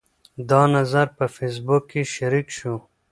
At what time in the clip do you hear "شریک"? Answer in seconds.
2.15-2.47